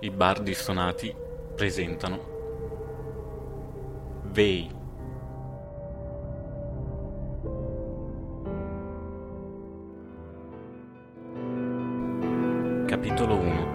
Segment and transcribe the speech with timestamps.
[0.00, 1.12] I bardi stonati
[1.56, 2.20] presentano
[4.26, 4.70] Vei.
[12.86, 13.66] Capitolo 1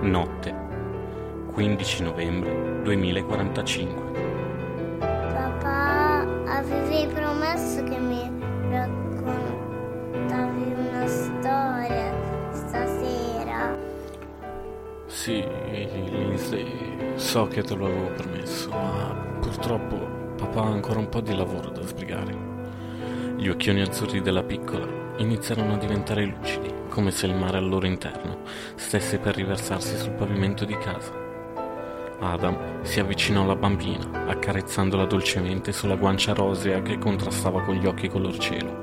[0.00, 0.54] Notte.
[1.52, 4.02] 15 novembre 2045
[4.98, 8.33] Papà, avevi promesso che mi
[15.24, 19.96] Sì, Lindsay, so che te lo avevo permesso, ma purtroppo
[20.36, 22.36] papà ha ancora un po' di lavoro da sbrigare.
[23.34, 27.86] Gli occhioni azzurri della piccola iniziarono a diventare lucidi, come se il mare al loro
[27.86, 28.40] interno
[28.74, 31.10] stesse per riversarsi sul pavimento di casa.
[32.18, 38.08] Adam si avvicinò alla bambina, accarezzandola dolcemente sulla guancia rosea che contrastava con gli occhi
[38.08, 38.76] color cielo.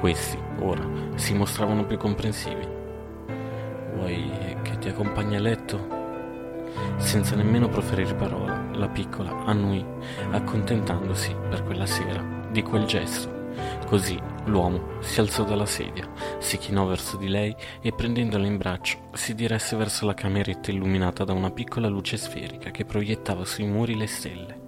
[0.00, 2.74] Questi, ora, si mostravano più comprensivi.
[3.94, 4.45] Vuoi
[4.86, 5.94] ti accompagni a letto?
[6.98, 9.84] Senza nemmeno proferire parola, la piccola annui,
[10.30, 13.34] accontentandosi per quella sera di quel gesto.
[13.86, 17.52] Così l'uomo si alzò dalla sedia, si chinò verso di lei
[17.82, 22.70] e prendendola in braccio si diresse verso la cameretta illuminata da una piccola luce sferica
[22.70, 24.60] che proiettava sui muri le stelle.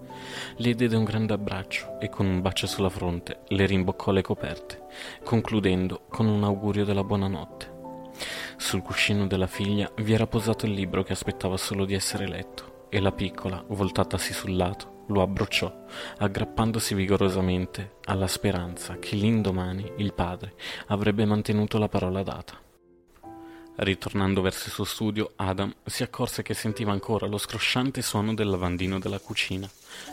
[0.56, 4.82] Le diede un grande abbraccio e con un bacio sulla fronte le rimboccò le coperte,
[5.22, 7.77] concludendo con un augurio della buonanotte.
[8.68, 12.88] Sul cuscino della figlia vi era posato il libro che aspettava solo di essere letto
[12.90, 15.74] e la piccola, voltatasi sul lato, lo abbracciò,
[16.18, 20.52] aggrappandosi vigorosamente alla speranza che l'indomani il padre
[20.88, 22.60] avrebbe mantenuto la parola data.
[23.76, 28.50] Ritornando verso il suo studio, Adam si accorse che sentiva ancora lo scrosciante suono del
[28.50, 29.66] lavandino della cucina.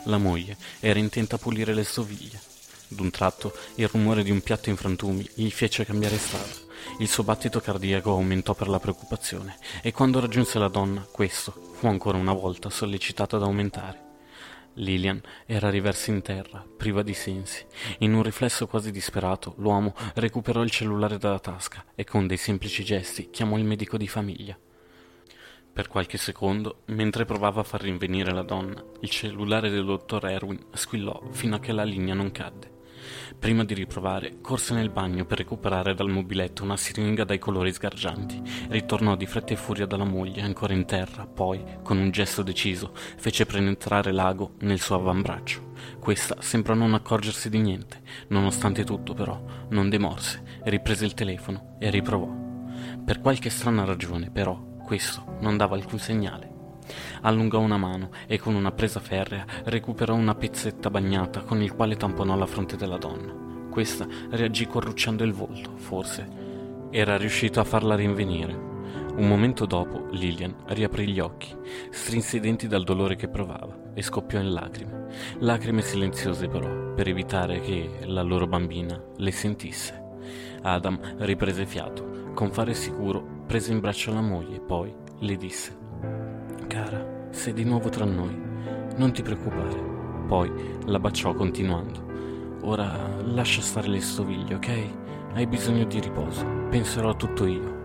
[0.05, 2.54] La moglie era intenta a pulire le stoviglie.
[2.87, 6.63] D'un tratto il rumore di un piatto in frantumi gli fece cambiare strada.
[6.99, 11.87] Il suo battito cardiaco aumentò per la preoccupazione e quando raggiunse la donna, questo fu
[11.87, 14.03] ancora una volta sollecitato ad aumentare.
[14.75, 17.65] Lilian era riversa in terra, priva di sensi.
[17.99, 22.83] In un riflesso quasi disperato, l'uomo recuperò il cellulare dalla tasca e con dei semplici
[22.83, 24.57] gesti chiamò il medico di famiglia.
[25.73, 30.67] Per qualche secondo, mentre provava a far rinvenire la donna, il cellulare del dottor Erwin
[30.73, 32.74] squillò fino a che la linea non cadde.
[33.37, 38.41] Prima di riprovare, corse nel bagno per recuperare dal mobiletto una siringa dai colori sgargianti.
[38.69, 42.93] Ritornò di fretta e furia dalla moglie, ancora in terra, poi, con un gesto deciso,
[42.93, 45.73] fece penetrare l'ago nel suo avambraccio.
[45.99, 48.01] Questa sembrò non accorgersi di niente.
[48.29, 52.43] Nonostante tutto, però, non demorse, riprese il telefono e riprovò.
[53.03, 56.54] Per qualche strana ragione, però, questo non dava alcun segnale.
[57.21, 61.95] Allungò una mano e con una presa ferrea recuperò una pezzetta bagnata con il quale
[61.95, 63.43] tamponò la fronte della donna.
[63.69, 66.43] Questa reagì corrucciando il volto, forse.
[66.91, 68.73] Era riuscito a farla rinvenire.
[69.15, 71.53] Un momento dopo Lilian riaprì gli occhi,
[71.89, 75.07] strinse i denti dal dolore che provava e scoppiò in lacrime.
[75.39, 80.03] Lacrime silenziose però, per evitare che la loro bambina le sentisse.
[80.61, 82.31] Adam riprese fiato.
[82.33, 85.83] Con fare sicuro prese in braccio la moglie, poi le disse
[86.67, 88.35] Cara, sei di nuovo tra noi.
[88.95, 89.75] Non ti preoccupare.
[90.27, 90.51] Poi
[90.85, 92.03] la baciò continuando.
[92.61, 94.89] Ora lascia stare le stoviglie, ok?
[95.33, 96.45] Hai bisogno di riposo.
[96.69, 97.75] Penserò a tutto io.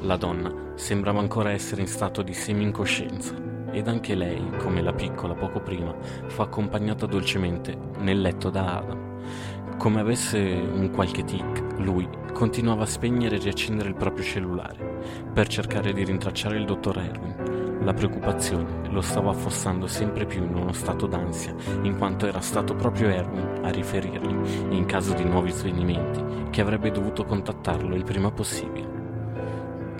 [0.00, 3.34] La donna sembrava ancora essere in stato di semi-incoscienza
[3.70, 5.94] ed anche lei, come la piccola poco prima,
[6.26, 9.76] fu accompagnata dolcemente nel letto da Adam.
[9.78, 15.00] Come avesse un qualche tic, lui continuava a spegnere e riaccendere il proprio cellulare
[15.32, 17.63] per cercare di rintracciare il dottor Erwin.
[17.84, 22.74] La preoccupazione lo stava affossando sempre più in uno stato d'ansia, in quanto era stato
[22.74, 28.30] proprio Erwin a riferirgli, in caso di nuovi svenimenti, che avrebbe dovuto contattarlo il prima
[28.30, 28.88] possibile.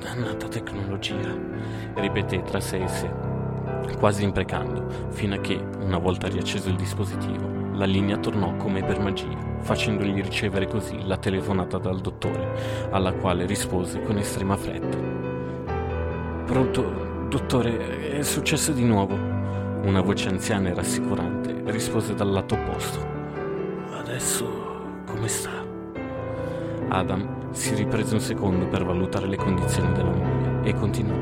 [0.00, 1.38] Dannata tecnologia,
[1.96, 3.10] ripeté tra sé e sé,
[3.98, 8.98] quasi imprecando, fino a che, una volta riacceso il dispositivo, la linea tornò come per
[8.98, 14.96] magia, facendogli ricevere così la telefonata dal dottore, alla quale rispose con estrema fretta.
[16.46, 19.16] Pronto, Dottore, è successo di nuovo.
[19.16, 23.04] Una voce anziana e rassicurante rispose dal lato opposto.
[23.90, 24.46] Adesso
[25.04, 25.50] come sta?
[26.90, 31.16] Adam si riprese un secondo per valutare le condizioni della moglie e continuò.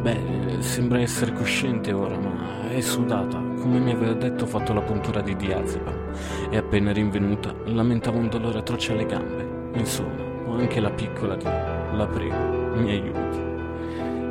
[0.00, 3.36] Beh, sembra essere cosciente ora, ma è sudata.
[3.36, 6.12] Come mi aveva detto, ho fatto la puntura di diazepam
[6.48, 9.46] e appena rinvenuta lamentava un dolore atroce alle gambe.
[9.74, 13.46] Insomma, ho anche la piccola di La prego, mi aiuti.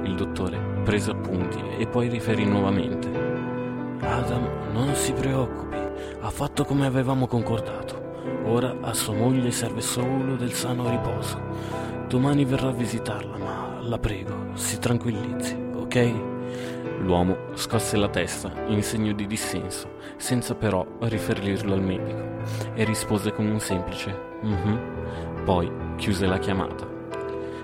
[0.01, 3.09] Il dottore prese appunti e poi riferì nuovamente.
[3.99, 5.75] Adam, non si preoccupi,
[6.21, 8.21] ha fatto come avevamo concordato.
[8.45, 11.41] Ora a sua moglie serve solo del sano riposo.
[12.07, 16.13] Domani verrà a visitarla, ma la prego, si tranquillizzi, ok?
[17.01, 22.23] L'uomo scosse la testa in segno di dissenso, senza però riferirlo al medico,
[22.75, 25.43] e rispose con un semplice mhm.
[25.43, 26.87] Poi chiuse la chiamata.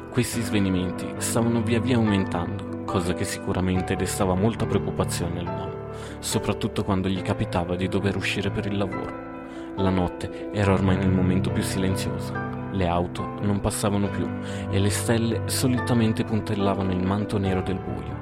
[0.10, 5.90] Questi svenimenti stavano via via aumentando, cosa che sicuramente destava molta preoccupazione all'uomo,
[6.20, 9.32] soprattutto quando gli capitava di dover uscire per il lavoro.
[9.78, 12.34] La notte era ormai nel momento più silenzioso.
[12.72, 14.28] Le auto non passavano più
[14.70, 18.22] e le stelle solitamente puntellavano il manto nero del buio.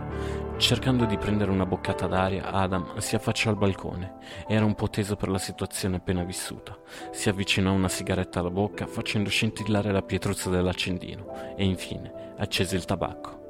[0.57, 4.17] Cercando di prendere una boccata d'aria, Adam si affacciò al balcone.
[4.47, 6.77] Era un po' teso per la situazione appena vissuta.
[7.11, 12.85] Si avvicinò una sigaretta alla bocca facendo scintillare la pietruzza dell'accendino e infine accese il
[12.85, 13.40] tabacco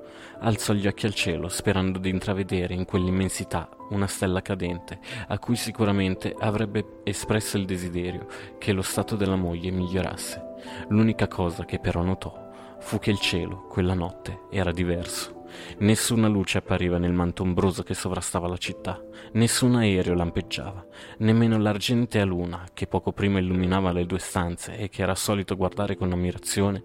[0.42, 5.56] alzò gli occhi al cielo sperando di intravedere in quell'immensità una stella cadente, a cui
[5.56, 8.28] sicuramente avrebbe espresso il desiderio
[8.58, 10.42] che lo stato della moglie migliorasse.
[10.90, 12.50] L'unica cosa che però notò
[12.80, 15.46] fu che il cielo, quella notte, era diverso.
[15.80, 19.02] Nessuna luce appariva nel manto ombroso che sovrastava la città,
[19.34, 20.86] nessun aereo lampeggiava,
[21.18, 25.96] nemmeno l'argentea luna, che poco prima illuminava le due stanze e che era solito guardare
[25.96, 26.84] con ammirazione,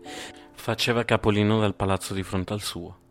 [0.53, 3.06] faceva capolino dal palazzo di fronte al suo.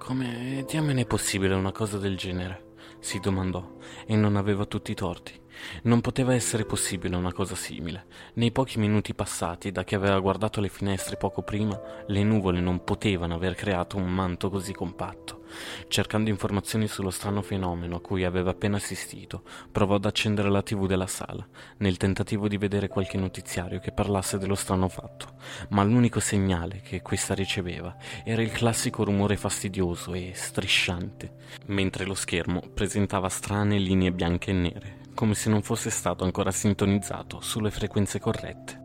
[0.00, 2.68] Come diamine è possibile una cosa del genere?
[3.00, 3.76] si domandò,
[4.06, 5.38] e non aveva tutti i torti.
[5.82, 8.06] Non poteva essere possibile una cosa simile.
[8.34, 12.82] Nei pochi minuti passati, da che aveva guardato le finestre poco prima, le nuvole non
[12.82, 15.39] potevano aver creato un manto così compatto.
[15.88, 20.86] Cercando informazioni sullo strano fenomeno a cui aveva appena assistito, provò ad accendere la tv
[20.86, 21.46] della sala,
[21.78, 25.34] nel tentativo di vedere qualche notiziario che parlasse dello strano fatto,
[25.70, 31.34] ma l'unico segnale che questa riceveva era il classico rumore fastidioso e strisciante,
[31.66, 36.50] mentre lo schermo presentava strane linee bianche e nere come se non fosse stato ancora
[36.50, 38.79] sintonizzato sulle frequenze corrette.